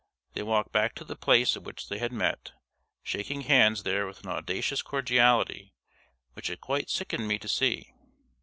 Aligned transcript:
They 0.33 0.41
walked 0.41 0.71
back 0.71 0.95
to 0.95 1.03
the 1.05 1.15
place 1.15 1.55
at 1.55 1.61
which 1.61 1.87
they 1.87 1.99
had 1.99 2.11
met, 2.11 2.53
shaking 3.03 3.41
hands 3.41 3.83
there 3.83 4.07
with 4.07 4.23
an 4.23 4.29
audacious 4.31 4.81
cordiality 4.81 5.75
which 6.33 6.49
it 6.49 6.59
quite 6.59 6.89
sickened 6.89 7.27
me 7.27 7.37
to 7.37 7.47
see. 7.47 7.93